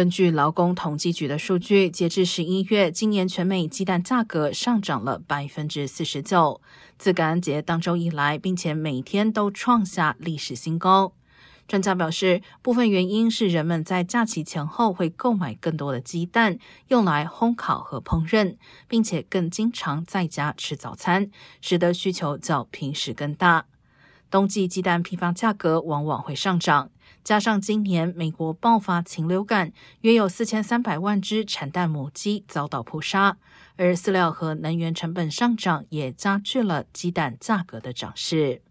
[0.00, 6.62] 根据劳工统计局的数据，截至十一月，今年全美鸡蛋价格上涨了百分之四十九。
[6.96, 11.12] 自感恩节当周以来，并且每天都创下历史新高。
[11.68, 16.58] 专家表示，部分原因是人们在假期前后会购买更多的鸡蛋，
[16.88, 18.56] 用来烘烤和烹饪，
[18.88, 21.30] 并且更经常在家吃早餐，
[21.60, 23.66] 使得需求较平时更大。
[24.30, 26.90] 冬季鸡蛋批发价格往往会上涨，
[27.24, 29.72] 加上今年美国爆发禽流感，
[30.02, 33.38] 约有四千三百万只产蛋母鸡遭到扑杀，
[33.76, 38.62] 而饲料和能源成本上涨也加剧了鸡蛋价格的涨势。